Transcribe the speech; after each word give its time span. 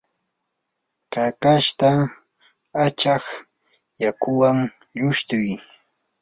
kakashta 1.13 1.89
achaq 2.85 3.23
yakuwan 4.03 4.57
lushtuy. 4.97 5.49